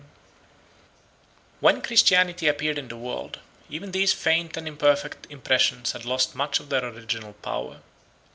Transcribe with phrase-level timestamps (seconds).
[1.59, 3.37] ]When Christianity appeared in the world,
[3.69, 7.81] even these faint and imperfect impressions had lost much of their original power.